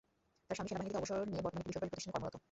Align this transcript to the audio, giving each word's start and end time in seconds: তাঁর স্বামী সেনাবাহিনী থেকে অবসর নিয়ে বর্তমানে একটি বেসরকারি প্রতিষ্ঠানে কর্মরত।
তাঁর 0.47 0.55
স্বামী 0.57 0.69
সেনাবাহিনী 0.69 0.91
থেকে 0.93 0.99
অবসর 1.01 1.17
নিয়ে 1.31 1.43
বর্তমানে 1.43 1.61
একটি 1.63 1.69
বেসরকারি 1.71 1.91
প্রতিষ্ঠানে 1.91 2.13
কর্মরত। 2.15 2.35